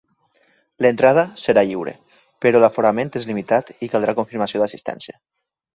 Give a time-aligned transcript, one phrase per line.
[0.85, 1.93] L'entrada serà lliure,
[2.47, 5.21] però l'aforament és limitat i caldrà confirmació d'assistència.